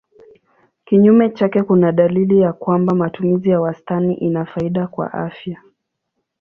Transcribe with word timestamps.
Kinyume 0.85 1.29
chake 1.29 1.63
kuna 1.63 1.91
dalili 1.91 2.39
ya 2.41 2.53
kwamba 2.53 2.95
matumizi 2.95 3.49
ya 3.49 3.61
wastani 3.61 4.13
ina 4.13 4.45
faida 4.45 4.87
kwa 4.87 5.13
afya. 5.13 5.61